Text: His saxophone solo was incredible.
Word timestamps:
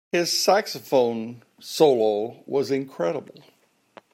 His 0.11 0.35
saxophone 0.35 1.43
solo 1.59 2.37
was 2.47 2.71
incredible. 2.71 3.43